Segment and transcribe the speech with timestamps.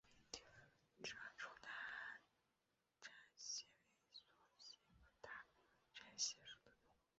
[1.03, 1.69] 皱褶大
[2.99, 4.23] 蟾蟹为梭子
[4.57, 5.29] 蟹科大
[5.93, 7.07] 蟾蟹属的动物。